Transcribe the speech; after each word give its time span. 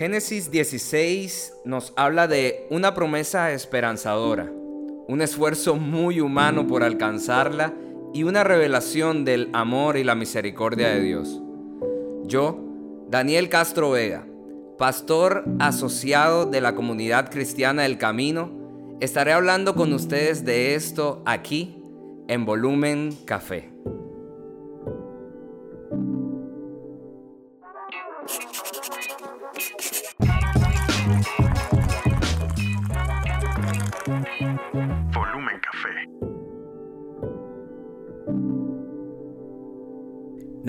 Génesis 0.00 0.50
16 0.50 1.52
nos 1.66 1.92
habla 1.94 2.26
de 2.26 2.66
una 2.70 2.94
promesa 2.94 3.52
esperanzadora, 3.52 4.50
un 5.08 5.20
esfuerzo 5.20 5.76
muy 5.76 6.20
humano 6.22 6.66
por 6.66 6.82
alcanzarla 6.82 7.74
y 8.14 8.22
una 8.22 8.42
revelación 8.42 9.26
del 9.26 9.50
amor 9.52 9.98
y 9.98 10.04
la 10.04 10.14
misericordia 10.14 10.88
de 10.88 11.02
Dios. 11.02 11.42
Yo, 12.24 12.64
Daniel 13.10 13.50
Castro 13.50 13.90
Vega, 13.90 14.26
pastor 14.78 15.44
asociado 15.58 16.46
de 16.46 16.62
la 16.62 16.74
comunidad 16.74 17.30
cristiana 17.30 17.82
del 17.82 17.98
Camino, 17.98 18.96
estaré 19.00 19.34
hablando 19.34 19.74
con 19.74 19.92
ustedes 19.92 20.46
de 20.46 20.76
esto 20.76 21.22
aquí 21.26 21.76
en 22.26 22.46
Volumen 22.46 23.14
Café. 23.26 23.68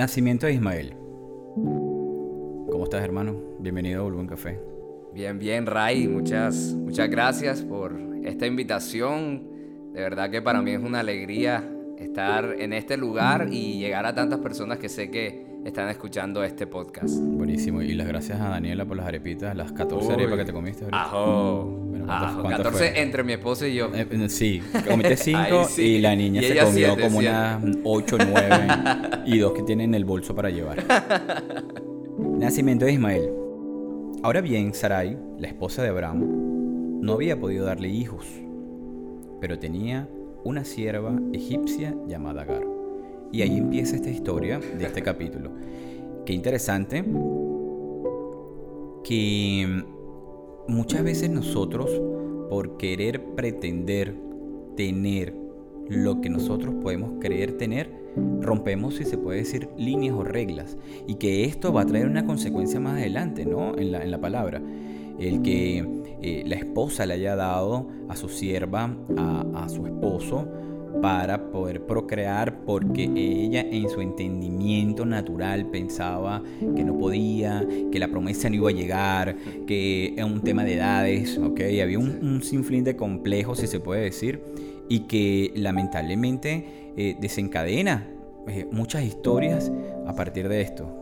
Nacimiento 0.01 0.47
de 0.47 0.53
Ismael. 0.53 0.95
¿Cómo 1.55 2.85
estás, 2.85 3.03
hermano? 3.03 3.35
Bienvenido 3.59 3.99
a 3.99 4.03
Volumen 4.05 4.25
Café. 4.25 4.59
Bien, 5.13 5.37
bien, 5.37 5.67
Ray, 5.67 6.07
muchas, 6.07 6.73
muchas 6.73 7.07
gracias 7.07 7.61
por 7.61 7.95
esta 8.23 8.47
invitación. 8.47 9.43
De 9.93 10.01
verdad 10.01 10.31
que 10.31 10.41
para 10.41 10.59
mí 10.63 10.71
es 10.71 10.79
una 10.79 11.01
alegría 11.01 11.71
estar 11.99 12.55
en 12.57 12.73
este 12.73 12.97
lugar 12.97 13.49
y 13.51 13.77
llegar 13.77 14.07
a 14.07 14.15
tantas 14.15 14.39
personas 14.39 14.79
que 14.79 14.89
sé 14.89 15.11
que 15.11 15.45
están 15.65 15.87
escuchando 15.89 16.43
este 16.43 16.65
podcast. 16.65 17.19
Buenísimo. 17.19 17.83
Y 17.83 17.93
las 17.93 18.07
gracias 18.07 18.41
a 18.41 18.49
Daniela 18.49 18.85
por 18.85 18.97
las 18.97 19.05
arepitas, 19.05 19.55
las 19.55 19.71
14 19.71 20.07
Uy. 20.07 20.13
arepas 20.15 20.39
que 20.39 20.45
te 20.45 20.53
comiste 20.53 20.85
ahorita. 20.85 20.99
Ajo. 20.99 21.80
Bueno, 22.01 22.07
¿cuántas- 22.07 22.31
Ajo. 22.31 22.41
cuántas 22.41 22.57
14 22.59 22.77
fueron? 22.79 22.97
entre 23.03 23.23
mi 23.23 23.33
esposa 23.33 23.67
y 23.67 23.75
yo. 23.75 23.89
Eh, 23.93 24.07
eh, 24.09 24.29
sí, 24.29 24.61
comiste 24.87 25.17
5 25.17 25.37
Ahí 25.39 25.65
sí. 25.69 25.81
y 25.83 25.99
la 25.99 26.15
niña 26.15 26.41
Y 26.41 26.45
se 26.45 26.57
comió 26.57 26.71
siete, 26.95 27.01
como 27.01 27.17
unas 27.19 27.63
8 27.83 28.15
o 28.15 28.19
9 28.19 28.67
y 29.25 29.37
dos 29.39 29.53
que 29.53 29.63
tienen 29.63 29.89
en 29.89 29.95
el 29.95 30.05
bolso 30.05 30.35
para 30.35 30.49
llevar. 30.49 30.83
Nacimiento 32.17 32.85
de 32.85 32.93
Ismael. 32.93 33.29
Ahora 34.23 34.41
bien, 34.41 34.73
Sarai, 34.73 35.17
la 35.39 35.47
esposa 35.47 35.81
de 35.81 35.89
Abraham, 35.89 36.99
no 37.01 37.13
había 37.13 37.39
podido 37.39 37.65
darle 37.65 37.87
hijos, 37.89 38.25
pero 39.39 39.57
tenía 39.57 40.07
una 40.43 40.63
sierva 40.63 41.19
egipcia 41.33 41.95
llamada 42.07 42.43
Agar. 42.43 42.63
Y 43.31 43.41
ahí 43.41 43.57
empieza 43.57 43.95
esta 43.95 44.09
historia 44.09 44.59
de 44.59 44.85
este 44.85 45.01
capítulo. 45.01 45.51
Qué 46.25 46.33
interesante 46.33 47.03
que 49.03 49.83
muchas 50.67 51.03
veces 51.03 51.29
nosotros, 51.29 51.89
por 52.49 52.77
querer 52.77 53.23
pretender 53.35 54.15
tener 54.75 55.33
lo 55.89 56.21
que 56.21 56.29
nosotros 56.29 56.75
podemos 56.81 57.19
creer 57.19 57.57
tener, 57.57 57.91
rompemos, 58.41 58.95
si 58.95 59.05
se 59.05 59.17
puede 59.17 59.39
decir, 59.39 59.69
líneas 59.77 60.15
o 60.15 60.23
reglas. 60.23 60.77
Y 61.07 61.15
que 61.15 61.45
esto 61.45 61.73
va 61.73 61.81
a 61.81 61.85
traer 61.85 62.07
una 62.07 62.25
consecuencia 62.25 62.79
más 62.79 62.97
adelante, 62.97 63.45
¿no? 63.45 63.77
En 63.77 63.91
la, 63.91 64.03
en 64.03 64.11
la 64.11 64.19
palabra. 64.19 64.61
El 65.19 65.41
que 65.41 65.85
eh, 66.21 66.43
la 66.45 66.55
esposa 66.55 67.05
le 67.05 67.15
haya 67.15 67.35
dado 67.35 67.87
a 68.09 68.15
su 68.15 68.29
sierva, 68.29 68.95
a, 69.17 69.63
a 69.63 69.69
su 69.69 69.85
esposo, 69.85 70.47
para 71.01 71.51
poder 71.51 71.85
procrear 71.85 72.59
porque 72.65 73.03
ella 73.15 73.61
en 73.61 73.89
su 73.89 74.01
entendimiento 74.01 75.05
natural 75.05 75.67
pensaba 75.67 76.41
que 76.75 76.83
no 76.83 76.97
podía, 76.97 77.65
que 77.91 77.99
la 77.99 78.07
promesa 78.07 78.49
no 78.49 78.55
iba 78.55 78.69
a 78.69 78.73
llegar, 78.73 79.35
que 79.67 80.13
era 80.15 80.25
un 80.25 80.41
tema 80.41 80.63
de 80.63 80.75
edades, 80.75 81.37
¿ok? 81.37 81.59
Había 81.81 81.99
un, 81.99 82.19
un 82.21 82.43
sinfín 82.43 82.83
de 82.83 82.95
complejos, 82.95 83.59
si 83.59 83.67
se 83.67 83.79
puede 83.79 84.01
decir, 84.01 84.41
y 84.89 85.01
que 85.01 85.51
lamentablemente 85.55 86.91
eh, 86.97 87.15
desencadena 87.19 88.07
eh, 88.47 88.67
muchas 88.71 89.03
historias 89.03 89.71
a 90.05 90.15
partir 90.15 90.49
de 90.49 90.61
esto. 90.61 90.97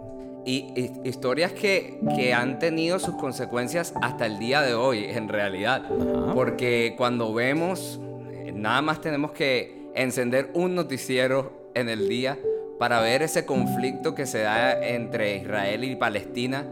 Y, 0.46 0.68
y- 0.75 0.91
historias 1.08 1.52
que, 1.52 2.00
que 2.16 2.34
han 2.34 2.59
tenido 2.59 3.00
sus 3.00 3.16
consecuencias 3.16 3.94
hasta 4.02 4.25
el 4.25 4.40
día 4.40 4.62
de 4.62 4.74
hoy, 4.74 5.06
en 5.06 5.28
realidad. 5.28 5.84
Ajá. 5.85 6.34
Porque 6.34 6.94
cuando 6.97 7.34
vemos, 7.34 8.00
eh, 8.31 8.52
nada 8.56 8.81
más 8.81 9.02
tenemos 9.02 9.31
que 9.31 9.78
encender 10.02 10.50
un 10.54 10.76
noticiero 10.76 11.72
en 11.76 11.90
el 11.90 12.08
día 12.08 12.38
para 12.78 13.02
ver 13.02 13.22
ese 13.22 13.46
conflicto 13.46 14.16
que 14.16 14.26
se 14.26 14.40
da 14.40 14.88
entre 14.88 15.38
Israel 15.38 15.84
y 15.84 15.96
Palestina 15.96 16.66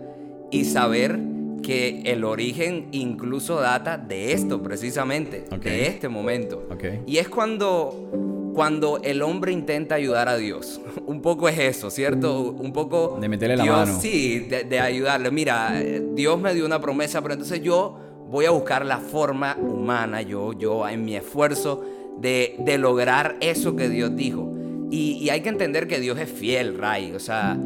y 0.51 0.65
saber 0.65 1.19
que 1.61 2.03
el 2.05 2.23
origen 2.23 2.87
incluso 2.93 3.59
data 3.59 3.97
de 3.97 4.31
esto 4.31 4.63
precisamente, 4.63 5.45
de 5.61 5.87
este 5.87 6.07
momento. 6.07 6.65
Y 7.05 7.17
es 7.17 7.27
cuando, 7.27 8.51
cuando 8.53 9.01
el 9.03 9.21
hombre 9.21 9.51
intenta 9.51 9.95
ayudar 9.95 10.29
a 10.29 10.37
Dios. 10.37 10.79
Un 11.05 11.21
poco 11.21 11.49
es 11.49 11.59
eso, 11.59 11.89
¿cierto? 11.89 12.51
Un 12.51 12.71
poco... 12.71 13.17
De 13.19 13.27
meterle 13.27 13.57
la 13.57 13.63
Dios, 13.63 13.75
mano. 13.75 13.99
Sí, 13.99 14.39
de, 14.39 14.63
de 14.63 14.79
ayudarle. 14.79 15.29
Mira, 15.31 15.73
Dios 16.13 16.39
me 16.39 16.53
dio 16.53 16.65
una 16.65 16.79
promesa, 16.79 17.21
pero 17.21 17.33
entonces 17.33 17.61
yo 17.61 17.97
voy 18.29 18.45
a 18.45 18.51
buscar 18.51 18.85
la 18.85 18.99
forma 18.99 19.57
humana, 19.57 20.21
yo, 20.21 20.53
yo 20.53 20.87
en 20.87 21.03
mi 21.03 21.15
esfuerzo 21.15 21.83
de, 22.19 22.55
de 22.59 22.77
lograr 22.77 23.37
eso 23.41 23.75
que 23.75 23.89
Dios 23.89 24.15
dijo. 24.15 24.51
Y, 24.89 25.29
hay 25.29 25.41
que 25.41 25.49
entender 25.49 25.87
que 25.87 25.99
Dios 25.99 26.17
es 26.19 26.29
fiel, 26.29 26.77
Ray. 26.77 27.13
O 27.13 27.19
sea, 27.19 27.57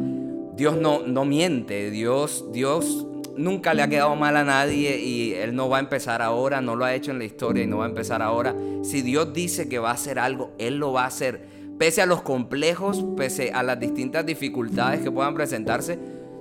Dios 0.56 0.76
no, 0.76 1.06
no 1.06 1.24
miente. 1.24 1.90
Dios, 1.90 2.46
Dios 2.52 3.06
nunca 3.36 3.74
le 3.74 3.82
ha 3.82 3.88
quedado 3.88 4.16
mal 4.16 4.36
a 4.36 4.44
nadie 4.44 4.98
y 4.98 5.34
Él 5.34 5.54
no 5.54 5.68
va 5.68 5.78
a 5.78 5.80
empezar 5.80 6.20
ahora, 6.20 6.60
no 6.60 6.76
lo 6.76 6.84
ha 6.84 6.94
hecho 6.94 7.10
en 7.12 7.18
la 7.18 7.24
historia 7.24 7.64
y 7.64 7.66
no 7.66 7.78
va 7.78 7.86
a 7.86 7.88
empezar 7.88 8.22
ahora. 8.22 8.54
Si 8.82 9.02
Dios 9.02 9.32
dice 9.32 9.68
que 9.68 9.78
va 9.78 9.90
a 9.90 9.94
hacer 9.94 10.18
algo, 10.18 10.52
Él 10.58 10.78
lo 10.78 10.92
va 10.92 11.04
a 11.04 11.06
hacer. 11.06 11.46
Pese 11.78 12.02
a 12.02 12.06
los 12.06 12.22
complejos, 12.22 13.04
pese 13.16 13.52
a 13.52 13.62
las 13.62 13.78
distintas 13.78 14.26
dificultades 14.26 15.00
que 15.00 15.10
puedan 15.10 15.34
presentarse, 15.34 15.98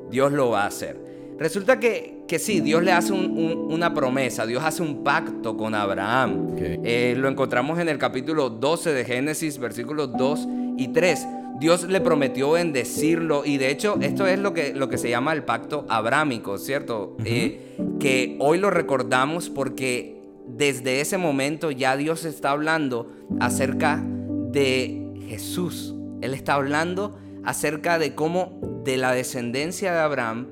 Dios 0.10 0.32
lo 0.32 0.50
va 0.50 0.64
a 0.64 0.68
hacer. 0.68 1.11
Resulta 1.41 1.79
que, 1.79 2.19
que 2.28 2.38
sí, 2.38 2.59
Dios 2.62 2.84
le 2.84 2.91
hace 2.91 3.12
un- 3.13 3.31
un- 3.31 3.74
una 3.74 3.96
promesa, 3.96 4.46
Dios 4.46 4.63
hace 4.63 4.84
un 4.84 5.03
pacto 5.03 5.57
con 5.57 5.74
Abraham. 5.74 6.50
Eh, 6.59 7.16
lo 7.18 7.28
encontramos 7.28 7.79
en 7.79 7.90
el 7.90 7.97
capítulo 7.97 8.52
12 8.52 8.94
de 8.94 9.03
Génesis, 9.06 9.57
versículos 9.57 10.12
2 10.16 10.47
y 10.78 10.90
3. 10.90 11.25
Dios 11.59 11.85
le 11.90 12.00
prometió 12.00 12.51
bendecirlo 12.51 13.44
y 13.44 13.57
de 13.57 13.72
hecho 13.72 13.97
esto 14.01 14.28
es 14.28 14.38
lo 14.38 14.53
que, 14.53 14.75
lo 14.75 14.88
que 14.88 15.00
se 15.00 15.09
llama 15.09 15.34
el 15.34 15.44
pacto 15.44 15.88
abrámico, 15.90 16.59
¿cierto? 16.59 17.18
Eh, 17.25 17.75
que 18.00 18.35
hoy 18.40 18.59
lo 18.59 18.69
recordamos 18.69 19.50
porque 19.50 20.22
desde 20.47 21.01
ese 21.01 21.18
momento 21.18 21.72
ya 21.72 21.97
Dios 21.97 22.24
está 22.24 22.51
hablando 22.51 23.12
acerca 23.40 24.03
de 24.51 25.07
Jesús. 25.28 25.96
Él 26.22 26.35
está 26.35 26.53
hablando 26.53 27.18
acerca 27.44 27.97
de 27.97 28.13
cómo 28.13 28.59
de 28.84 28.97
la 28.97 29.12
descendencia 29.13 29.91
de 29.91 30.00
Abraham 30.00 30.47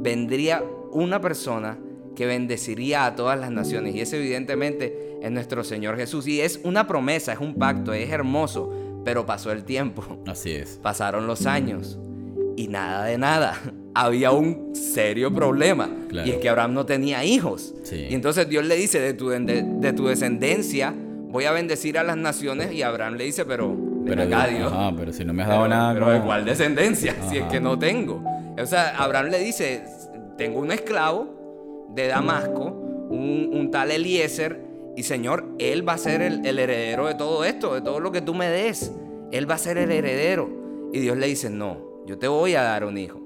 vendría 0.00 0.62
una 0.92 1.20
persona 1.20 1.78
que 2.16 2.26
bendeciría 2.26 3.06
a 3.06 3.14
todas 3.16 3.38
las 3.38 3.50
naciones. 3.50 3.94
Y 3.94 4.00
ese 4.00 4.18
evidentemente 4.18 5.18
es 5.22 5.30
nuestro 5.30 5.64
Señor 5.64 5.96
Jesús. 5.96 6.26
Y 6.26 6.40
es 6.40 6.60
una 6.64 6.86
promesa, 6.86 7.32
es 7.32 7.40
un 7.40 7.54
pacto, 7.54 7.92
es 7.92 8.10
hermoso. 8.10 8.72
Pero 9.04 9.24
pasó 9.24 9.50
el 9.52 9.64
tiempo, 9.64 10.04
Así 10.26 10.50
es. 10.52 10.78
pasaron 10.82 11.26
los 11.26 11.46
años 11.46 11.98
y 12.56 12.68
nada 12.68 13.04
de 13.06 13.16
nada. 13.16 13.58
Había 13.94 14.30
un 14.30 14.74
serio 14.74 15.32
problema. 15.34 15.88
Claro. 16.08 16.28
Y 16.28 16.32
es 16.32 16.36
que 16.38 16.48
Abraham 16.50 16.74
no 16.74 16.84
tenía 16.84 17.24
hijos. 17.24 17.74
Sí. 17.82 18.06
Y 18.10 18.14
entonces 18.14 18.46
Dios 18.48 18.64
le 18.66 18.76
dice, 18.76 19.00
de 19.00 19.14
tu, 19.14 19.28
de, 19.30 19.62
de 19.64 19.92
tu 19.94 20.06
descendencia 20.06 20.94
voy 21.32 21.44
a 21.44 21.52
bendecir 21.52 21.96
a 21.98 22.02
las 22.04 22.16
naciones. 22.18 22.72
Y 22.72 22.82
Abraham 22.82 23.14
le 23.14 23.24
dice, 23.24 23.46
pero 23.46 23.74
Pero, 24.04 24.22
acá, 24.24 24.46
Dios. 24.48 24.70
ajá, 24.70 24.92
pero 24.96 25.12
si 25.14 25.24
no 25.24 25.32
me 25.32 25.42
has 25.42 25.48
Pero, 25.48 25.58
dado 25.60 25.68
nada. 25.68 25.92
pero 25.94 26.04
¿cómo? 26.06 26.18
¿de 26.18 26.24
cuál 26.24 26.44
descendencia? 26.44 27.16
Si 27.30 27.38
es 27.38 27.44
que 27.46 27.58
no 27.60 27.78
tengo. 27.78 28.22
O 28.62 28.66
sea, 28.66 28.96
Abraham 28.96 29.26
le 29.26 29.38
dice, 29.38 29.84
tengo 30.36 30.60
un 30.60 30.70
esclavo 30.72 31.88
de 31.94 32.06
Damasco, 32.08 32.64
un, 32.64 33.50
un 33.52 33.70
tal 33.70 33.90
Eliezer, 33.90 34.60
y 34.96 35.02
Señor, 35.02 35.44
él 35.58 35.88
va 35.88 35.94
a 35.94 35.98
ser 35.98 36.20
el, 36.22 36.44
el 36.44 36.58
heredero 36.58 37.06
de 37.06 37.14
todo 37.14 37.44
esto, 37.44 37.74
de 37.74 37.80
todo 37.80 38.00
lo 38.00 38.12
que 38.12 38.20
tú 38.20 38.34
me 38.34 38.48
des. 38.48 38.92
Él 39.32 39.48
va 39.48 39.54
a 39.54 39.58
ser 39.58 39.78
el 39.78 39.90
heredero. 39.90 40.48
Y 40.92 40.98
Dios 41.00 41.16
le 41.16 41.26
dice, 41.26 41.48
no, 41.48 41.78
yo 42.06 42.18
te 42.18 42.28
voy 42.28 42.54
a 42.54 42.62
dar 42.62 42.84
un 42.84 42.98
hijo. 42.98 43.20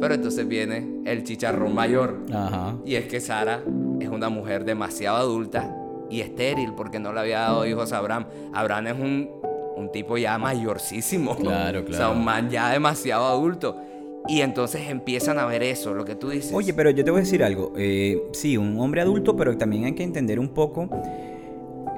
Pero 0.00 0.14
entonces 0.14 0.46
viene 0.46 1.00
el 1.06 1.22
chicharrón 1.24 1.74
mayor. 1.74 2.18
Ajá. 2.32 2.76
Y 2.84 2.96
es 2.96 3.06
que 3.06 3.20
Sara 3.20 3.62
es 4.00 4.08
una 4.08 4.28
mujer 4.28 4.64
demasiado 4.64 5.16
adulta 5.16 5.74
y 6.10 6.20
estéril 6.20 6.74
porque 6.74 6.98
no 6.98 7.12
le 7.12 7.20
había 7.20 7.40
dado 7.40 7.64
hijos 7.64 7.92
a 7.92 7.98
Abraham. 7.98 8.26
Abraham 8.52 8.86
es 8.88 8.98
un, 9.00 9.30
un 9.76 9.92
tipo 9.92 10.18
ya 10.18 10.36
mayorcísimo. 10.36 11.36
Claro, 11.36 11.80
O 11.80 11.86
sea, 11.86 11.96
claro. 11.96 12.12
un 12.12 12.24
man 12.24 12.50
ya 12.50 12.70
demasiado 12.70 13.26
adulto. 13.26 13.76
Y 14.26 14.40
entonces 14.40 14.88
empiezan 14.88 15.38
a 15.38 15.44
ver 15.46 15.62
eso, 15.62 15.92
lo 15.94 16.04
que 16.04 16.14
tú 16.14 16.30
dices. 16.30 16.52
Oye, 16.54 16.72
pero 16.72 16.90
yo 16.90 17.04
te 17.04 17.10
voy 17.10 17.18
a 17.20 17.24
decir 17.24 17.44
algo. 17.44 17.72
Eh, 17.76 18.22
sí, 18.32 18.56
un 18.56 18.78
hombre 18.80 19.02
adulto, 19.02 19.36
pero 19.36 19.56
también 19.58 19.84
hay 19.84 19.92
que 19.94 20.02
entender 20.02 20.38
un 20.40 20.48
poco 20.48 20.88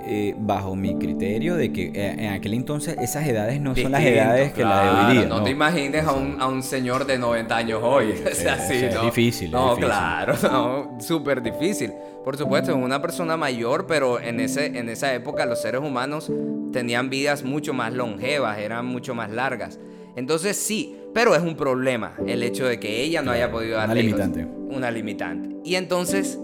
eh, 0.08 0.34
bajo 0.38 0.76
mi 0.76 0.96
criterio 0.96 1.56
de 1.56 1.72
que 1.72 1.86
eh, 1.94 2.14
en 2.18 2.32
aquel 2.32 2.54
entonces 2.54 2.96
esas 3.00 3.26
edades 3.26 3.60
no 3.60 3.74
son 3.74 3.90
las 3.92 4.02
edades 4.04 4.52
que 4.52 4.62
las 4.62 4.82
de 4.84 4.88
claro, 4.90 5.08
hoy 5.08 5.16
día. 5.18 5.26
No, 5.26 5.42
te 5.42 5.50
imagines 5.50 6.04
a 6.04 6.12
un, 6.12 6.40
a 6.40 6.46
un 6.46 6.62
señor 6.62 7.06
de 7.06 7.18
90 7.18 7.56
años 7.56 7.80
hoy. 7.82 8.12
o 8.32 8.34
sea, 8.34 8.58
sí, 8.58 8.74
es 8.74 8.94
¿no? 8.94 9.02
difícil, 9.04 9.46
es 9.46 9.52
No, 9.52 9.70
difícil. 9.70 9.84
claro, 9.86 10.34
no, 10.42 10.98
súper 11.00 11.42
difícil. 11.42 11.92
Por 12.24 12.36
supuesto, 12.36 12.72
es 12.72 12.76
una 12.76 13.00
persona 13.00 13.36
mayor, 13.36 13.86
pero 13.86 14.20
en, 14.20 14.40
ese, 14.40 14.66
en 14.78 14.88
esa 14.88 15.14
época 15.14 15.46
los 15.46 15.62
seres 15.62 15.80
humanos 15.80 16.30
tenían 16.72 17.08
vidas 17.08 17.44
mucho 17.44 17.72
más 17.72 17.92
longevas, 17.92 18.58
eran 18.58 18.84
mucho 18.86 19.14
más 19.14 19.30
largas. 19.30 19.78
Entonces 20.16 20.56
sí, 20.56 20.96
pero 21.16 21.34
es 21.34 21.40
un 21.40 21.56
problema 21.56 22.12
el 22.26 22.42
hecho 22.42 22.66
de 22.66 22.78
que 22.78 23.00
ella 23.00 23.22
no 23.22 23.30
haya 23.30 23.50
podido 23.50 23.78
una 23.78 23.86
dar 23.86 23.96
limitante. 23.96 24.44
Una 24.68 24.90
limitante. 24.90 25.56
Y 25.64 25.76
entonces 25.76 26.38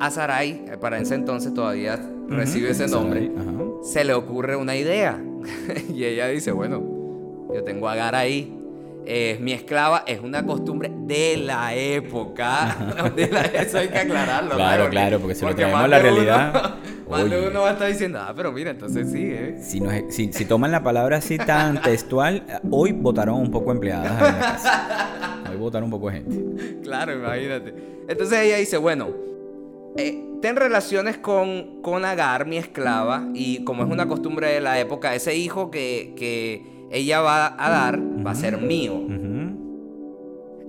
a 0.00 0.10
Sarai, 0.10 0.66
para 0.82 0.98
ese 0.98 1.14
entonces 1.14 1.54
todavía 1.54 1.98
recibe 2.28 2.68
ese 2.72 2.88
nombre, 2.88 3.30
Sarai, 3.34 3.70
se 3.82 4.04
le 4.04 4.12
ocurre 4.12 4.54
una 4.56 4.76
idea. 4.76 5.18
y 5.94 6.04
ella 6.04 6.28
dice, 6.28 6.52
bueno, 6.52 6.82
yo 7.54 7.64
tengo 7.64 7.88
a 7.88 7.92
Agar 7.92 8.14
ahí. 8.14 8.54
Es 9.06 9.40
mi 9.40 9.52
esclava, 9.54 10.04
es 10.06 10.20
una 10.20 10.44
costumbre 10.44 10.92
de 10.94 11.38
la 11.38 11.74
época. 11.74 12.76
De 13.16 13.28
la- 13.28 13.46
eso 13.46 13.78
hay 13.78 13.88
que 13.88 13.96
aclararlo. 13.98 14.56
Claro, 14.56 14.82
porque- 14.84 14.90
claro, 14.94 15.18
porque 15.20 15.34
si 15.36 15.44
lo 15.46 15.54
traemos 15.54 15.80
la 15.80 15.86
uno- 15.86 15.98
realidad, 15.98 16.74
más 17.12 17.22
oye. 17.24 17.48
uno 17.48 17.60
va 17.62 17.70
a 17.70 17.72
estar 17.72 17.88
diciendo, 17.88 18.18
ah, 18.20 18.32
pero 18.34 18.50
mira, 18.52 18.70
entonces 18.70 19.10
sí, 19.10 19.22
¿eh? 19.30 19.56
Si, 19.60 19.80
nos- 19.80 19.94
si, 20.14 20.32
si 20.32 20.44
toman 20.44 20.70
la 20.72 20.82
palabra 20.82 21.18
así 21.18 21.38
tan 21.38 21.80
textual, 21.82 22.44
hoy 22.70 22.92
votaron 22.92 23.36
un 23.40 23.50
poco 23.50 23.70
empleadas 23.72 24.10
en 24.12 24.18
la 24.18 24.38
casa. 24.40 25.42
Hoy 25.50 25.56
votaron 25.56 25.84
un 25.84 25.90
poco 25.90 26.10
de 26.10 26.14
gente. 26.14 26.80
Claro, 26.82 27.12
imagínate. 27.14 27.74
Entonces 28.08 28.38
ella 28.40 28.56
dice, 28.56 28.76
bueno, 28.78 29.08
eh, 29.96 30.24
ten 30.40 30.56
relaciones 30.56 31.18
con, 31.18 31.82
con 31.82 32.04
Agar, 32.04 32.46
mi 32.46 32.56
esclava, 32.56 33.28
y 33.34 33.62
como 33.64 33.84
es 33.84 33.90
una 33.90 34.08
costumbre 34.08 34.48
de 34.52 34.60
la 34.60 34.80
época, 34.80 35.14
ese 35.14 35.36
hijo 35.36 35.70
que, 35.70 36.14
que 36.16 36.62
ella 36.90 37.20
va 37.20 37.54
a 37.58 37.70
dar 37.70 38.00
va 38.26 38.32
a 38.32 38.34
ser 38.34 38.58
mío. 38.58 38.94
Ujú. 38.94 39.31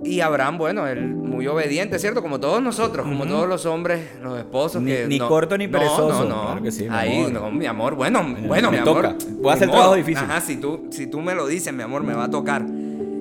Y 0.02 0.20
Abraham, 0.20 0.58
bueno, 0.58 0.86
él 0.86 1.06
muy 1.06 1.46
obediente, 1.46 1.98
¿cierto? 1.98 2.20
Como 2.22 2.40
todos 2.40 2.62
nosotros, 2.62 3.06
como 3.06 3.26
todos 3.26 3.48
los 3.48 3.64
hombres, 3.66 4.00
los 4.22 4.38
esposos 4.38 4.82
Ni- 4.82 4.90
que... 4.92 5.06
ni 5.06 5.18
no- 5.18 5.28
corto 5.28 5.56
ni 5.56 5.66
no, 5.66 5.72
perezoso. 5.72 6.24
No, 6.24 6.28
no, 6.28 6.42
Claro 6.46 6.62
que 6.62 6.72
sí, 6.72 6.82
mi 6.84 6.88
Ahí, 6.94 7.18
amor. 7.24 7.32
no, 7.32 7.50
mi 7.50 7.66
amor, 7.66 7.94
bueno, 7.94 8.22
bueno, 8.46 8.70
me 8.70 8.78
mi 8.78 8.84
toca. 8.84 9.08
amor. 9.10 9.16
Voy 9.40 9.50
a 9.50 9.54
hacer 9.54 9.70
trabajo 9.70 9.94
difícil. 9.94 10.24
Ajá, 10.24 10.40
si 10.40 10.56
tú, 10.56 10.88
si 10.90 11.06
tú 11.06 11.20
me 11.20 11.34
lo 11.34 11.46
dices, 11.46 11.72
mi 11.72 11.82
amor, 11.82 12.02
me 12.02 12.12
va 12.14 12.24
a 12.24 12.30
tocar. 12.30 12.62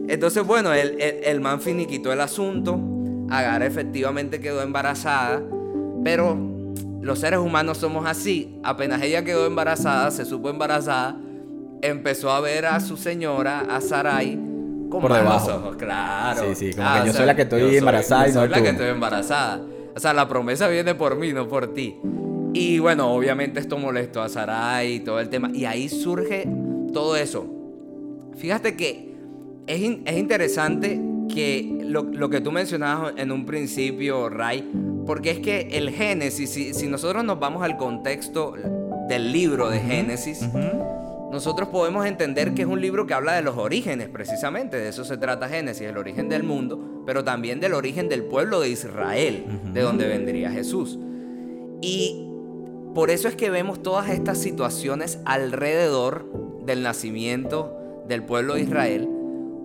Entonces, 0.08 0.46
bueno, 0.46 0.74
el, 0.74 1.00
el, 1.02 1.24
el 1.24 1.42
man 1.42 1.62
finiquitó 1.62 2.12
el 2.12 2.20
asunto. 2.22 2.80
Agar 3.30 3.64
efectivamente 3.64 4.40
quedó 4.42 4.62
embarazada, 4.62 5.42
pero 6.04 6.38
los 7.02 7.20
seres 7.20 7.40
humanos 7.40 7.78
somos 7.78 8.06
así. 8.06 8.60
Apenas 8.64 9.02
ella 9.02 9.24
quedó 9.24 9.46
embarazada, 9.48 10.12
se 10.12 10.26
supo 10.26 10.50
embarazada, 10.50 11.18
empezó 11.82 12.30
a 12.32 12.42
ver 12.42 12.66
a 12.66 12.80
su 12.82 12.98
señora, 12.98 13.62
a 13.70 13.80
Sarai, 13.82 14.38
con 14.94 15.10
Por 15.10 15.14
debajo. 15.14 15.56
ojos, 15.56 15.76
claro. 15.76 16.42
Sí, 16.50 16.56
sí, 16.70 16.74
como 16.76 16.88
Ah, 16.88 17.00
que 17.02 17.08
yo 17.08 17.12
sea, 17.14 17.20
soy 17.22 17.28
la 17.28 17.36
que 17.36 17.42
estoy 17.44 17.62
yo 17.62 17.68
soy- 17.68 17.78
embarazada 17.78 18.28
y 18.28 18.32
no 18.34 18.40
soy 18.42 18.50
la 18.50 18.58
tú. 18.58 18.64
que 18.64 18.70
estoy 18.70 18.88
embarazada. 18.88 19.62
O 19.96 20.00
sea, 20.00 20.14
la 20.14 20.28
promesa 20.28 20.68
viene 20.68 20.96
por 20.96 21.16
mí, 21.18 21.34
no 21.34 21.48
por 21.48 21.74
ti. 21.74 21.98
Y 22.54 22.80
bueno, 22.80 23.12
obviamente 23.14 23.60
esto 23.60 23.78
molestó 23.78 24.22
a 24.22 24.30
Sarai 24.30 24.94
y 24.96 25.00
todo 25.02 25.20
el 25.20 25.30
tema. 25.30 25.50
Y 25.54 25.66
ahí 25.66 25.90
surge 25.90 26.48
todo 26.94 27.16
eso. 27.16 27.46
Fíjate 28.38 28.76
que 28.76 29.14
es, 29.68 29.80
in- 29.82 30.04
es 30.06 30.18
interesante 30.18 31.00
que 31.34 31.80
lo, 31.86 32.04
lo 32.04 32.30
que 32.30 32.42
tú 32.42 32.52
mencionabas 32.52 33.14
en 33.18 33.32
un 33.32 33.46
principio, 33.46 34.30
Ray, 34.30 34.70
porque 35.06 35.32
es 35.32 35.40
que 35.40 35.70
el 35.74 35.90
Génesis, 35.92 36.50
si, 36.50 36.74
si 36.74 36.88
nosotros 36.88 37.24
nos 37.24 37.40
vamos 37.40 37.64
al 37.64 37.78
contexto 37.78 38.54
del 39.10 39.32
libro 39.32 39.70
de 39.70 39.80
Génesis, 39.80 40.48
nosotros 41.34 41.70
podemos 41.70 42.06
entender 42.06 42.54
que 42.54 42.62
es 42.62 42.68
un 42.68 42.80
libro 42.80 43.08
que 43.08 43.16
habla 43.16 43.34
de 43.34 43.42
los 43.42 43.58
orígenes, 43.58 44.08
precisamente, 44.08 44.78
de 44.78 44.90
eso 44.90 45.04
se 45.04 45.18
trata 45.18 45.50
Génesis, 45.50 45.88
el 45.88 45.98
origen 45.98 46.30
del 46.30 46.44
mundo, 46.44 47.02
pero 47.08 47.24
también 47.24 47.60
del 47.60 47.74
origen 47.74 48.08
del 48.08 48.24
pueblo 48.24 48.60
de 48.60 48.70
Israel, 48.70 49.44
de 49.74 49.82
donde 49.82 50.08
vendría 50.08 50.52
Jesús. 50.52 51.00
Y 51.82 52.28
por 52.94 53.10
eso 53.10 53.28
es 53.28 53.36
que 53.36 53.50
vemos 53.50 53.82
todas 53.82 54.12
estas 54.12 54.38
situaciones 54.38 55.18
alrededor 55.26 56.30
del 56.68 56.84
nacimiento 56.84 57.76
del 58.08 58.24
pueblo 58.24 58.54
de 58.54 58.62
Israel, 58.62 59.10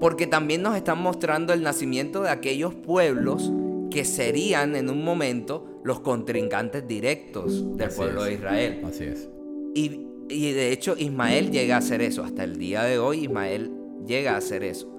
porque 0.01 0.27
también 0.27 0.63
nos 0.63 0.75
están 0.75 1.03
mostrando 1.03 1.53
el 1.53 1.63
nacimiento 1.63 2.23
de 2.23 2.31
aquellos 2.31 2.75
pueblos 2.75 3.53
que 3.91 4.07
serían 4.07 4.75
en 4.75 4.89
un 4.89 5.05
momento 5.05 5.67
los 5.85 6.01
contrincantes 6.01 6.89
directos 6.89 7.77
del 7.77 7.89
Así 7.89 7.97
pueblo 7.99 8.23
es. 8.23 8.27
de 8.29 8.35
Israel. 8.37 8.83
Así 8.87 9.05
es. 9.05 9.29
Y, 9.75 10.08
y 10.29 10.53
de 10.53 10.73
hecho 10.73 10.95
Ismael 10.99 11.51
llega 11.51 11.77
a 11.77 11.79
hacer 11.79 12.03
eso. 12.03 12.23
Hasta 12.25 12.45
el 12.45 12.59
día 12.59 12.83
de 12.85 12.99
hoy 12.99 13.25
Ismael 13.25 13.71
llega 14.07 14.35
a 14.35 14.37
hacer 14.39 14.63
eso. 14.63 14.93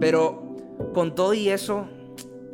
Pero 0.00 0.56
con 0.94 1.14
todo 1.14 1.34
y 1.34 1.48
eso, 1.48 1.86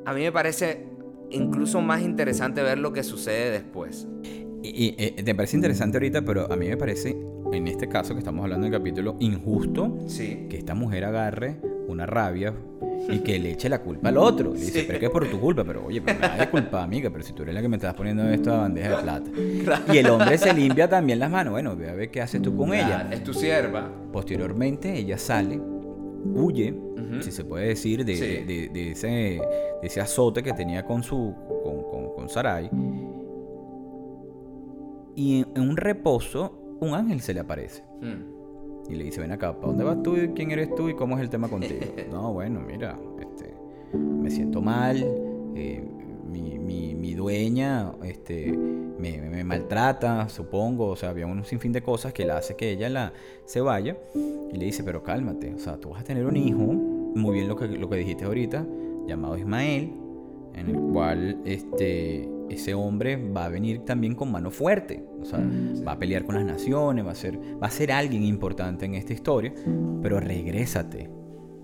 a 0.04 0.12
mí 0.14 0.22
me 0.22 0.32
parece 0.32 0.86
incluso 1.30 1.80
más 1.80 2.02
interesante 2.02 2.62
ver 2.62 2.78
lo 2.78 2.92
que 2.92 3.02
sucede 3.02 3.50
después. 3.50 4.06
Y, 4.62 4.68
y, 4.68 4.94
eh, 4.98 5.22
te 5.24 5.34
parece 5.34 5.56
interesante 5.56 5.96
ahorita, 5.96 6.22
pero 6.24 6.52
a 6.52 6.56
mí 6.56 6.68
me 6.68 6.76
parece, 6.76 7.16
en 7.52 7.66
este 7.66 7.88
caso 7.88 8.14
que 8.14 8.18
estamos 8.18 8.44
hablando 8.44 8.64
del 8.68 8.72
capítulo, 8.72 9.16
injusto 9.18 9.98
Sí. 10.06 10.46
que 10.48 10.58
esta 10.58 10.74
mujer 10.74 11.04
agarre 11.04 11.58
una 11.88 12.06
rabia 12.06 12.54
y 13.08 13.18
que 13.18 13.38
le 13.38 13.52
eche 13.52 13.68
la 13.68 13.80
culpa 13.82 14.08
al 14.08 14.16
otro. 14.16 14.52
Le 14.54 14.60
dice, 14.60 14.80
Sí. 14.80 14.84
pero 14.86 14.94
es 14.94 15.00
que 15.00 15.06
es 15.06 15.12
por 15.12 15.28
tu 15.28 15.40
culpa, 15.40 15.64
pero 15.64 15.84
oye, 15.86 16.00
pero 16.00 16.18
me 16.20 16.26
da 16.28 16.36
de 16.36 16.48
culpa, 16.50 16.82
amiga, 16.82 17.10
pero 17.10 17.24
si 17.24 17.32
tú 17.32 17.42
eres 17.42 17.54
la 17.54 17.60
que 17.62 17.68
me 17.68 17.76
estás 17.76 17.94
poniendo 17.94 18.22
esto 18.28 18.52
a 18.54 18.58
bandeja 18.58 18.96
de 18.96 19.02
plata. 19.02 19.30
Y 19.92 19.98
el 19.98 20.08
hombre 20.08 20.38
se 20.38 20.52
limpia 20.54 20.88
también 20.88 21.18
las 21.18 21.30
manos. 21.30 21.52
Bueno, 21.52 21.74
ve 21.76 21.90
a 21.90 21.94
ver 21.94 22.10
qué 22.10 22.20
haces 22.22 22.40
tú 22.42 22.56
con 22.56 22.72
ella. 22.72 23.08
Es 23.10 23.22
tu 23.24 23.34
sierva. 23.34 23.90
Posteriormente, 24.12 24.96
ella 24.96 25.18
sale, 25.18 25.60
huye, 26.34 26.74
si 27.20 27.30
se 27.32 27.44
puede 27.44 27.68
decir, 27.68 28.04
de, 28.04 28.14
Sí. 28.16 28.20
de- 28.22 28.44
de- 28.44 28.68
de 28.68 28.90
ese, 28.92 29.08
de 29.08 29.40
ese 29.82 30.00
azote 30.00 30.42
que 30.42 30.52
tenía 30.52 30.84
con 30.84 31.02
su 31.02 31.34
con, 31.64 31.82
con, 31.90 32.14
con 32.14 32.28
Sarai. 32.28 32.70
Y 35.14 35.40
en, 35.40 35.46
en 35.56 35.68
un 35.70 35.76
reposo, 35.76 36.76
un 36.80 36.94
ángel 36.94 37.20
se 37.20 37.34
le 37.34 37.40
aparece. 37.40 37.82
Mm. 38.00 38.41
Y 38.88 38.94
le 38.94 39.04
dice, 39.04 39.20
ven 39.20 39.32
acá, 39.32 39.54
¿para 39.54 39.68
dónde 39.68 39.84
vas 39.84 40.02
tú? 40.02 40.16
y 40.16 40.28
¿Quién 40.30 40.50
eres 40.50 40.74
tú? 40.74 40.88
¿Y 40.88 40.94
cómo 40.94 41.16
es 41.16 41.22
el 41.22 41.30
tema 41.30 41.48
contigo? 41.48 41.80
no, 42.10 42.32
bueno, 42.32 42.60
mira, 42.60 42.98
este, 43.20 43.54
me 43.94 44.30
siento 44.30 44.60
mal, 44.60 44.96
eh, 45.54 45.82
mi, 46.30 46.58
mi- 46.58 46.94
mi 46.94 47.14
dueña 47.14 47.92
este, 48.04 48.52
me, 48.52 49.18
me- 49.20 49.30
me 49.30 49.44
maltrata, 49.44 50.28
supongo, 50.28 50.88
o 50.88 50.96
sea, 50.96 51.10
había 51.10 51.26
un 51.26 51.44
sinfín 51.44 51.72
de 51.72 51.82
cosas 51.82 52.12
que 52.12 52.24
la 52.24 52.38
hace 52.38 52.54
que 52.56 52.70
ella 52.70 52.88
la, 52.88 53.12
se 53.44 53.60
vaya. 53.60 53.96
Y 54.14 54.56
le 54.56 54.66
dice, 54.66 54.82
pero 54.84 55.02
cálmate, 55.02 55.54
o 55.54 55.58
sea, 55.58 55.78
tú 55.78 55.90
vas 55.90 56.00
a 56.02 56.04
tener 56.04 56.26
un 56.26 56.36
hijo, 56.36 56.58
muy 56.58 57.34
bien 57.34 57.48
lo 57.48 57.56
que, 57.56 57.66
lo 57.68 57.88
que 57.88 57.96
dijiste 57.96 58.24
ahorita, 58.24 58.66
llamado 59.06 59.36
Ismael, 59.38 59.92
en 60.54 60.68
el 60.68 60.76
cual 60.92 61.38
este, 61.44 62.28
ese 62.52 62.74
hombre 62.74 63.16
va 63.16 63.46
a 63.46 63.48
venir 63.48 63.80
también 63.80 64.14
con 64.14 64.30
mano 64.30 64.50
fuerte. 64.50 65.04
O 65.20 65.24
sea, 65.24 65.40
va 65.86 65.92
a 65.92 65.98
pelear 65.98 66.24
con 66.24 66.34
las 66.34 66.44
naciones, 66.44 67.04
va 67.06 67.12
a, 67.12 67.14
ser, 67.14 67.38
va 67.62 67.66
a 67.66 67.70
ser 67.70 67.92
alguien 67.92 68.22
importante 68.24 68.84
en 68.86 68.94
esta 68.94 69.12
historia, 69.12 69.52
pero 70.02 70.20
regrésate. 70.20 71.08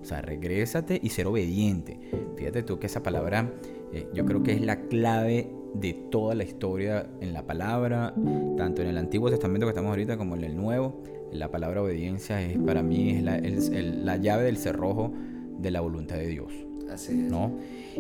O 0.01 0.05
sea, 0.05 0.21
regrésate 0.23 0.99
y 1.03 1.09
ser 1.11 1.27
obediente. 1.27 1.99
Fíjate 2.37 2.63
tú 2.63 2.79
que 2.79 2.87
esa 2.87 3.03
palabra 3.03 3.53
eh, 3.93 4.07
yo 4.15 4.25
creo 4.25 4.43
que 4.43 4.53
es 4.53 4.61
la 4.61 4.81
clave 4.83 5.51
de 5.75 5.93
toda 5.93 6.35
la 6.35 6.45
historia 6.45 7.07
en 7.21 7.33
la 7.33 7.47
palabra, 7.47 8.15
tanto 8.57 8.81
en 8.83 8.89
el 8.89 8.97
Antiguo 8.97 9.29
Testamento 9.31 9.67
que 9.67 9.71
estamos 9.71 9.91
ahorita 9.91 10.17
como 10.17 10.35
en 10.37 10.45
el 10.45 10.57
Nuevo. 10.57 11.03
La 11.33 11.51
palabra 11.51 11.83
obediencia 11.83 12.41
es 12.41 12.57
para 12.59 12.83
mí 12.83 13.11
es 13.11 13.23
la, 13.23 13.37
es 13.37 13.69
el- 13.69 14.07
la 14.07 14.17
llave 14.17 14.45
del 14.45 14.57
cerrojo 14.57 15.13
de 15.59 15.71
la 15.71 15.81
voluntad 15.81 16.17
de 16.17 16.27
Dios. 16.29 16.53
Así 16.91 17.13
es. 17.13 17.31
¿no? 17.31 17.53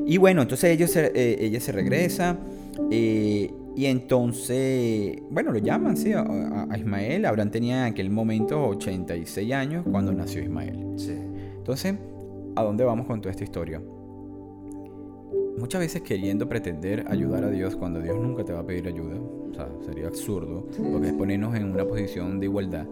Y 0.07 0.16
bueno, 0.16 0.40
entonces 0.42 0.71
ella 0.71 0.87
se, 0.87 1.12
eh, 1.14 1.45
ella 1.45 1.61
se 1.61 1.73
regresa 1.73 2.38
eh, 2.90 3.52
y 3.76 3.87
entonces, 3.87 5.18
bueno, 5.30 5.52
lo 5.52 5.58
llaman, 5.58 5.97
sí, 5.97 6.12
a, 6.12 6.20
a- 6.23 6.76
Ismael. 6.76 7.25
Abraham 7.26 7.50
tenía 7.50 7.87
en 7.87 7.92
aquel 7.92 8.11
momento 8.11 8.66
86 8.66 9.52
años 9.52 9.85
cuando 9.90 10.12
nació 10.12 10.42
Ismael. 10.42 10.94
Sí. 10.97 11.14
Entonces, 11.58 11.94
¿a 12.56 12.62
dónde 12.64 12.85
vamos 12.85 13.06
con 13.06 13.20
toda 13.20 13.30
esta 13.30 13.44
historia? 13.44 13.80
Muchas 15.58 15.80
veces 15.80 16.02
queriendo 16.02 16.49
pretender 16.49 17.04
ayudar 17.08 17.44
a 17.44 17.50
Dios 17.50 17.75
cuando 17.76 18.00
Dios 18.00 18.16
nunca 18.20 18.44
te 18.44 18.52
va 18.52 18.61
a 18.61 18.66
pedir 18.66 18.87
ayuda, 18.87 19.16
o 19.18 19.52
sea, 19.54 19.68
sería 19.85 20.06
absurdo, 20.06 20.66
porque 20.92 21.08
es 21.08 21.12
ponernos 21.14 21.54
en 21.56 21.64
una 21.64 21.85
posición 21.85 22.38
de 22.38 22.47
igualdad. 22.47 22.87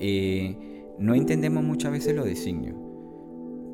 Eh, 0.00 0.56
no 0.98 1.14
entendemos 1.14 1.62
muchas 1.62 1.92
veces 1.92 2.16
los 2.16 2.24
designios, 2.24 2.74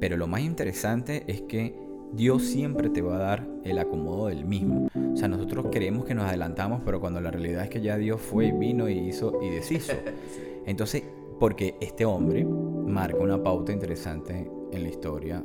pero 0.00 0.18
lo 0.18 0.26
más 0.26 0.42
interesante 0.42 1.25
es 1.28 1.40
que 1.42 1.75
Dios 2.12 2.43
siempre 2.43 2.90
te 2.90 3.02
va 3.02 3.17
a 3.17 3.19
dar 3.19 3.47
el 3.64 3.79
acomodo 3.79 4.26
del 4.26 4.45
mismo. 4.45 4.88
O 5.12 5.17
sea, 5.17 5.29
nosotros 5.29 5.67
creemos 5.71 6.05
que 6.05 6.14
nos 6.14 6.25
adelantamos, 6.25 6.83
pero 6.85 7.00
cuando 7.00 7.21
la 7.21 7.31
realidad 7.31 7.64
es 7.64 7.71
que 7.71 7.81
ya 7.81 7.97
Dios 7.97 8.21
fue 8.21 8.47
y 8.47 8.52
vino 8.52 8.88
y 8.88 8.99
hizo 8.99 9.38
y 9.43 9.50
deshizo. 9.50 9.93
Entonces, 10.67 11.02
porque 11.38 11.76
este 11.81 12.05
hombre 12.05 12.45
marca 12.45 13.19
una 13.19 13.43
pauta 13.43 13.73
interesante 13.73 14.50
en 14.73 14.83
la 14.83 14.88
historia 14.88 15.43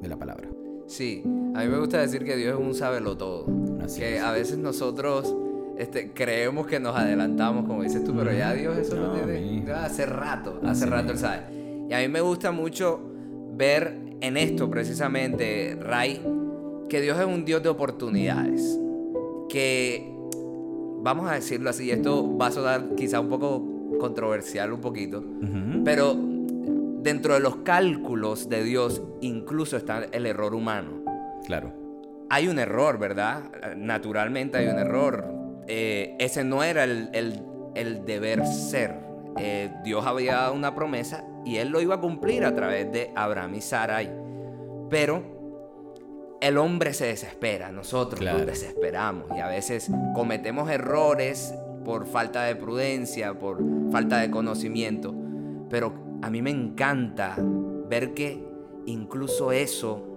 de 0.00 0.08
la 0.08 0.16
palabra. 0.16 0.48
Sí, 0.86 1.22
a 1.54 1.60
mí 1.62 1.68
me 1.68 1.78
gusta 1.78 2.00
decir 2.00 2.24
que 2.24 2.36
Dios 2.36 2.58
es 2.60 2.66
un 2.66 2.74
todo. 3.16 3.46
Así 3.82 4.00
que 4.00 4.16
es. 4.16 4.22
a 4.22 4.32
veces 4.32 4.58
nosotros 4.58 5.34
este, 5.78 6.12
creemos 6.12 6.66
que 6.66 6.78
nos 6.78 6.94
adelantamos, 6.96 7.66
como 7.66 7.82
dices 7.82 8.04
tú, 8.04 8.14
pero 8.14 8.32
ya 8.32 8.52
Dios 8.52 8.76
eso 8.76 8.96
lo 8.96 9.08
No, 9.08 9.14
tiene 9.14 9.40
mi- 9.40 9.64
ya 9.66 9.84
hace 9.86 10.06
rato, 10.06 10.60
hace 10.64 10.86
rato 10.86 11.12
Él 11.12 11.18
sabe. 11.18 11.86
Y 11.88 11.92
a 11.94 11.98
mí 12.00 12.08
me 12.08 12.20
gusta 12.20 12.52
mucho 12.52 13.00
ver 13.54 14.11
en 14.22 14.36
esto 14.36 14.70
precisamente, 14.70 15.76
Ray, 15.80 16.20
que 16.88 17.00
Dios 17.00 17.18
es 17.18 17.26
un 17.26 17.44
Dios 17.44 17.62
de 17.62 17.68
oportunidades. 17.68 18.78
Que, 19.48 20.10
vamos 21.02 21.28
a 21.30 21.34
decirlo 21.34 21.68
así, 21.70 21.90
esto 21.90 22.36
va 22.38 22.46
a 22.46 22.50
sonar 22.50 22.94
quizá 22.96 23.20
un 23.20 23.28
poco 23.28 23.62
controversial 23.98 24.72
un 24.72 24.80
poquito, 24.80 25.22
pero 25.84 26.14
dentro 26.16 27.34
de 27.34 27.40
los 27.40 27.56
cálculos 27.56 28.48
de 28.48 28.62
Dios 28.64 29.02
incluso 29.20 29.76
está 29.76 30.04
el 30.12 30.24
error 30.26 30.54
humano. 30.54 31.02
Claro. 31.46 31.72
Hay 32.30 32.48
un 32.48 32.58
error, 32.58 32.98
¿verdad? 32.98 33.42
Naturalmente 33.76 34.56
hay 34.56 34.68
un 34.68 34.78
error. 34.78 35.26
Eh, 35.68 36.16
ese 36.18 36.44
no 36.44 36.62
era 36.62 36.84
el, 36.84 37.10
el- 37.12 37.42
el 37.74 38.04
deber 38.04 38.46
ser. 38.46 38.98
Eh, 39.38 39.70
Dios 39.84 40.04
había 40.06 40.34
dado 40.34 40.54
una 40.54 40.74
promesa 40.74 41.24
y 41.44 41.56
Él 41.56 41.68
lo 41.70 41.80
iba 41.80 41.96
a 41.96 42.00
cumplir 42.00 42.44
a 42.44 42.54
través 42.54 42.90
de 42.92 43.10
Abraham 43.14 43.54
y 43.56 43.60
Sarai. 43.60 44.10
Pero 44.90 45.22
el 46.40 46.58
hombre 46.58 46.92
se 46.92 47.06
desespera, 47.06 47.70
nosotros 47.70 48.20
Claro. 48.20 48.38
nos 48.38 48.46
desesperamos 48.46 49.24
y 49.36 49.40
a 49.40 49.46
veces 49.48 49.90
cometemos 50.14 50.70
errores 50.70 51.54
por 51.84 52.06
falta 52.06 52.44
de 52.44 52.56
prudencia, 52.56 53.38
por 53.38 53.58
falta 53.90 54.18
de 54.18 54.30
conocimiento. 54.30 55.14
Pero 55.70 55.92
a 56.22 56.30
mí 56.30 56.42
me 56.42 56.50
encanta 56.50 57.36
ver 57.88 58.12
que 58.14 58.44
incluso 58.86 59.52
eso 59.52 60.08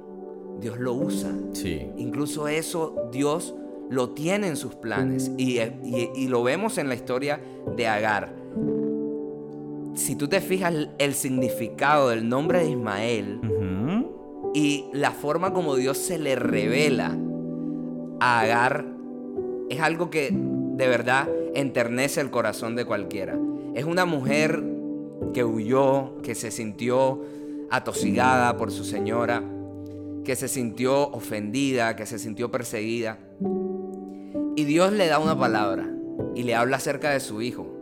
Dios 0.59 0.79
lo 0.79 0.93
usa. 0.93 1.31
Sí. 1.53 1.89
Incluso 1.97 2.47
eso 2.47 3.09
Dios 3.11 3.55
lo 3.89 4.11
tiene 4.11 4.47
en 4.47 4.55
sus 4.55 4.75
planes 4.75 5.31
y, 5.37 5.59
y- 5.59 6.09
y 6.15 6.27
lo 6.27 6.41
vemos 6.43 6.77
en 6.79 6.89
la 6.89 6.95
historia 6.95 7.39
de 7.75 7.87
Agar. 7.87 8.33
Si 9.95 10.15
tú 10.17 10.27
te 10.27 10.41
fijas 10.41 10.73
el, 10.97 11.13
significado 11.13 12.09
del 12.09 12.27
nombre 12.27 12.59
de 12.59 12.71
Ismael 12.71 13.39
y 14.53 14.85
la 14.91 15.11
forma 15.11 15.53
como 15.53 15.75
Dios 15.75 15.97
se 15.97 16.19
le 16.19 16.35
revela 16.35 17.17
a 18.19 18.41
Agar, 18.41 18.85
es 19.69 19.79
algo 19.79 20.09
que 20.09 20.29
de 20.31 20.87
verdad 20.87 21.29
enternece 21.55 22.19
el 22.19 22.29
corazón 22.29 22.75
de 22.75 22.83
cualquiera. 22.83 23.39
Es 23.73 23.85
una 23.85 24.05
mujer 24.05 24.61
que 25.33 25.45
huyó, 25.45 26.21
que 26.21 26.35
se 26.35 26.51
sintió 26.51 27.21
atosigada 27.71 28.57
por 28.57 28.71
su 28.71 28.83
señora, 28.83 29.43
que 30.25 30.35
se 30.35 30.49
sintió 30.49 31.09
ofendida, 31.09 31.95
que 31.95 32.05
se 32.05 32.19
sintió 32.19 32.51
perseguida. 32.51 33.17
Y 34.57 34.65
Dios 34.65 34.91
le 34.91 35.07
da 35.07 35.19
una 35.19 35.37
palabra 35.39 35.89
y 36.35 36.43
le 36.43 36.55
habla 36.55 36.77
acerca 36.77 37.11
de 37.11 37.21
su 37.21 37.41
hijo. 37.41 37.74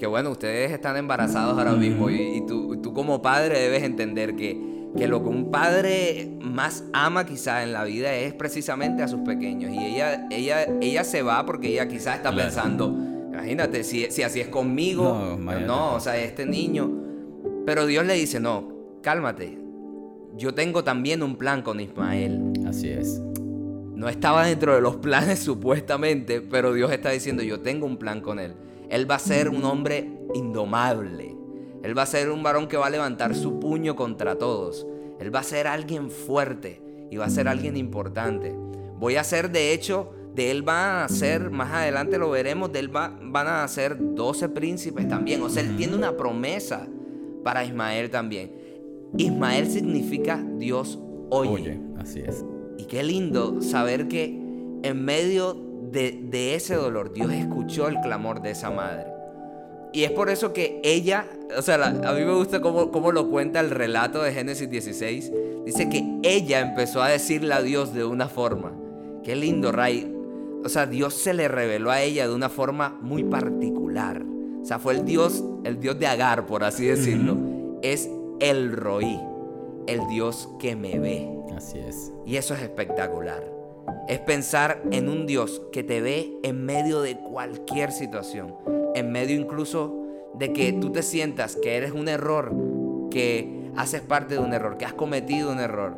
Que 0.00 0.06
bueno, 0.06 0.30
ustedes 0.30 0.72
están 0.72 0.96
embarazados 0.96 1.58
ahora 1.58 1.72
mismo 1.72 2.08
y, 2.08 2.38
y 2.38 2.46
tú, 2.46 2.80
tú 2.80 2.94
como 2.94 3.20
padre 3.20 3.58
debes 3.58 3.82
entender 3.82 4.34
que, 4.34 4.58
que 4.96 5.06
lo 5.06 5.22
que 5.22 5.28
un 5.28 5.50
padre 5.50 6.30
más 6.40 6.84
ama 6.94 7.26
quizá 7.26 7.62
en 7.62 7.74
la 7.74 7.84
vida 7.84 8.14
es 8.14 8.32
precisamente 8.32 9.02
a 9.02 9.08
sus 9.08 9.20
pequeños. 9.20 9.70
Y 9.74 9.78
ella, 9.78 10.26
ella, 10.30 10.64
ella 10.80 11.04
se 11.04 11.20
va 11.20 11.44
porque 11.44 11.68
ella 11.68 11.86
quizás 11.86 12.16
está 12.16 12.30
Claro. 12.30 12.44
pensando, 12.48 12.96
imagínate, 13.30 13.84
si, 13.84 14.10
si 14.10 14.22
así 14.22 14.40
es 14.40 14.48
conmigo, 14.48 15.36
No, 15.38 15.60
no, 15.60 15.94
o 15.96 16.00
sea, 16.00 16.16
este 16.16 16.46
niño. 16.46 16.90
Pero 17.66 17.84
Dios 17.84 18.06
le 18.06 18.14
dice, 18.14 18.40
no, 18.40 18.72
cálmate. 19.02 19.58
Yo 20.34 20.54
tengo 20.54 20.82
también 20.82 21.22
un 21.22 21.36
plan 21.36 21.60
con 21.60 21.78
Ismael. 21.78 22.54
Así 22.66 22.88
es. 22.88 23.20
No 23.94 24.08
estaba 24.08 24.46
dentro 24.46 24.74
de 24.74 24.80
los 24.80 24.96
planes 24.96 25.38
supuestamente, 25.44 26.40
pero 26.40 26.72
Dios 26.72 26.90
está 26.90 27.10
diciendo, 27.10 27.42
yo 27.42 27.60
tengo 27.60 27.84
un 27.84 27.98
plan 27.98 28.22
con 28.22 28.38
él. 28.38 28.54
Él 28.90 29.10
va 29.10 29.14
a 29.14 29.20
ser 29.20 29.48
un 29.48 29.64
hombre 29.64 30.10
indomable. 30.34 31.36
Él 31.82 31.96
va 31.96 32.02
a 32.02 32.06
ser 32.06 32.30
un 32.30 32.42
varón 32.42 32.68
que 32.68 32.76
va 32.76 32.86
a 32.86 32.90
levantar 32.90 33.34
su 33.34 33.58
puño 33.58 33.96
contra 33.96 34.36
todos. 34.36 34.86
Él 35.18 35.34
va 35.34 35.40
a 35.40 35.44
ser 35.44 35.66
alguien 35.66 36.10
fuerte 36.10 36.82
y 37.10 37.16
va 37.16 37.26
a 37.26 37.30
ser 37.30 37.48
alguien 37.48 37.76
importante. 37.76 38.54
Voy 38.98 39.16
a 39.16 39.24
ser, 39.24 39.50
de 39.50 39.72
hecho, 39.72 40.12
de 40.34 40.50
él 40.50 40.66
va 40.68 41.04
a 41.04 41.08
ser, 41.08 41.50
más 41.50 41.72
adelante 41.72 42.18
lo 42.18 42.30
veremos, 42.30 42.70
de 42.72 42.80
él 42.80 42.94
va- 42.94 43.18
van 43.22 43.46
a 43.48 43.66
ser 43.68 43.96
12 44.14 44.48
príncipes 44.50 45.08
también. 45.08 45.42
O 45.42 45.48
sea, 45.48 45.62
él 45.62 45.76
tiene 45.76 45.94
una 45.96 46.16
promesa 46.16 46.86
para 47.42 47.64
Ismael 47.64 48.10
también. 48.10 48.52
Ismael 49.16 49.66
significa 49.70 50.44
Dios 50.58 50.98
oye. 51.30 51.50
Oye, 51.50 51.80
así 51.98 52.20
es. 52.20 52.44
Y 52.78 52.84
qué 52.84 53.02
lindo 53.02 53.60
saber 53.62 54.06
que 54.08 54.26
en 54.82 55.04
medio 55.04 55.54
de, 55.92 56.18
de 56.30 56.54
ese 56.54 56.74
dolor 56.74 57.12
Dios 57.12 57.32
escuchó 57.32 57.88
el 57.88 58.00
clamor 58.00 58.42
de 58.42 58.50
esa 58.52 58.70
madre. 58.70 59.06
Y 59.92 60.04
es 60.04 60.12
por 60.12 60.30
eso 60.30 60.52
que 60.52 60.80
ella, 60.84 61.26
o 61.58 61.62
sea, 61.62 61.76
la- 61.76 61.88
a 62.08 62.12
mí 62.14 62.24
me 62.24 62.34
gusta 62.34 62.60
cómo, 62.60 62.90
cómo 62.92 63.10
lo 63.10 63.28
cuenta 63.28 63.58
el 63.60 63.70
relato 63.70 64.22
de 64.22 64.32
Génesis 64.32 64.70
16. 64.70 65.32
Dice 65.66 65.88
que 65.88 66.04
ella 66.22 66.60
empezó 66.60 67.02
a 67.02 67.08
decirle 67.08 67.54
a 67.54 67.62
Dios 67.62 67.92
de 67.92 68.04
una 68.04 68.28
forma. 68.28 68.72
Qué 69.24 69.34
lindo, 69.34 69.72
Ray. 69.72 70.16
O 70.64 70.68
sea, 70.68 70.86
Dios 70.86 71.14
se 71.14 71.34
le 71.34 71.48
reveló 71.48 71.90
a 71.90 72.02
ella 72.02 72.28
de 72.28 72.34
una 72.34 72.48
forma 72.48 72.98
muy 73.02 73.24
particular. 73.24 74.22
O 74.62 74.64
sea, 74.64 74.78
fue 74.78 74.94
el 74.94 75.04
Dios, 75.04 75.42
el 75.64 75.80
Dios 75.80 75.98
de 75.98 76.06
Agar, 76.06 76.46
por 76.46 76.62
así 76.64 76.86
decirlo. 76.86 77.36
Es 77.82 78.08
el 78.40 78.72
Roí, 78.72 79.18
el 79.86 80.06
Dios 80.08 80.48
que 80.60 80.76
me 80.76 80.98
ve. 81.00 81.28
Así 81.56 81.78
es. 81.78 82.12
Y 82.26 82.36
eso 82.36 82.54
es 82.54 82.62
espectacular. 82.62 83.42
Es 84.08 84.18
pensar 84.20 84.82
en 84.90 85.08
un 85.08 85.26
Dios 85.26 85.62
que 85.72 85.82
te 85.82 86.00
ve 86.00 86.38
en 86.42 86.64
medio 86.64 87.00
de 87.00 87.16
cualquier 87.16 87.92
situación. 87.92 88.54
En 88.94 89.12
medio 89.12 89.38
incluso 89.38 90.00
de 90.34 90.52
que 90.52 90.72
tú 90.72 90.90
te 90.90 91.02
sientas 91.02 91.56
que 91.56 91.76
eres 91.76 91.92
un 91.92 92.08
error, 92.08 92.52
que 93.10 93.70
haces 93.76 94.00
parte 94.00 94.34
de 94.34 94.40
un 94.40 94.52
error, 94.52 94.76
que 94.76 94.84
has 94.84 94.94
cometido 94.94 95.52
un 95.52 95.60
error. 95.60 95.96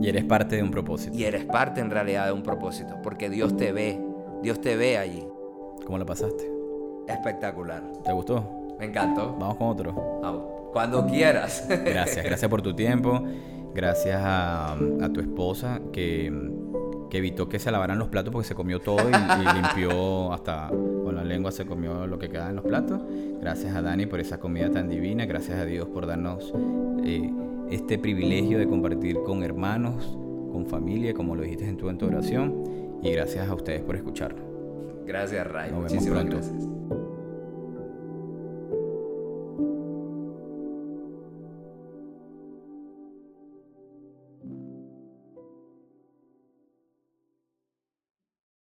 Y 0.00 0.08
eres 0.08 0.24
parte 0.24 0.56
de 0.56 0.62
un 0.62 0.70
propósito. 0.70 1.16
Y 1.16 1.24
eres 1.24 1.44
parte 1.44 1.80
en 1.80 1.90
realidad 1.90 2.26
de 2.26 2.32
un 2.32 2.42
propósito. 2.42 2.96
Porque 3.02 3.28
Dios 3.28 3.56
te 3.56 3.72
ve. 3.72 4.00
Dios 4.42 4.60
te 4.60 4.76
ve 4.76 4.96
allí. 4.96 5.26
¿Cómo 5.84 5.98
la 5.98 6.04
pasaste? 6.04 6.48
Espectacular. 7.08 7.82
¿Te 8.04 8.12
gustó? 8.12 8.76
Me 8.78 8.86
encantó. 8.86 9.34
Vamos 9.38 9.56
con 9.56 9.68
otro. 9.68 10.20
Vamos, 10.22 10.42
Cuando 10.72 11.06
quieras. 11.06 11.66
Gracias, 11.68 12.24
gracias 12.24 12.48
por 12.48 12.62
tu 12.62 12.74
tiempo. 12.74 13.24
Gracias 13.74 14.20
a, 14.22 14.72
a 14.72 15.12
tu 15.12 15.20
esposa 15.20 15.80
que, 15.92 16.30
que 17.10 17.18
evitó 17.18 17.48
que 17.48 17.58
se 17.58 17.70
lavaran 17.70 17.98
los 17.98 18.08
platos 18.08 18.32
porque 18.32 18.46
se 18.46 18.54
comió 18.54 18.80
todo 18.80 19.08
y, 19.08 19.12
y 19.14 19.54
limpió 19.54 20.32
hasta 20.32 20.68
con 20.68 21.16
la 21.16 21.24
lengua 21.24 21.50
se 21.52 21.64
comió 21.64 22.06
lo 22.06 22.18
que 22.18 22.28
quedaba 22.28 22.50
en 22.50 22.56
los 22.56 22.64
platos. 22.66 23.00
Gracias 23.40 23.74
a 23.74 23.80
Dani 23.80 24.04
por 24.04 24.20
esa 24.20 24.38
comida 24.38 24.70
tan 24.70 24.88
divina. 24.90 25.24
Gracias 25.24 25.58
a 25.58 25.64
Dios 25.64 25.88
por 25.88 26.06
darnos 26.06 26.52
eh, 27.02 27.32
este 27.70 27.98
privilegio 27.98 28.58
de 28.58 28.66
compartir 28.66 29.16
con 29.24 29.42
hermanos, 29.42 30.18
con 30.52 30.66
familia, 30.66 31.14
como 31.14 31.34
lo 31.34 31.42
dijiste 31.42 31.66
en 31.66 31.76
tu, 31.78 32.06
oración. 32.06 32.62
Y 33.02 33.10
gracias 33.12 33.48
a 33.48 33.54
ustedes 33.54 33.80
por 33.82 33.96
escucharnos. 33.96 34.44
Gracias, 35.06 35.46
Ray. 35.46 35.70
Nos 35.70 35.78
vemos 35.78 35.92
Muchísimas 35.92 36.24
pronto. 36.24 36.36
gracias. 36.36 36.77